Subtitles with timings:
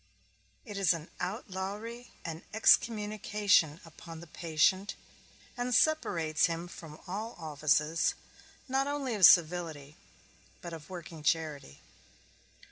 [0.65, 4.95] And it is an outlawry, an excommunication upon the patient,
[5.55, 8.15] and separates him from all offices,
[8.67, 9.97] not only of civility
[10.59, 11.81] but of working charity.